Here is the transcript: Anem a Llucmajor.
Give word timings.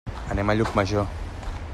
Anem 0.35 0.51
a 0.51 0.55
Llucmajor. 0.57 1.05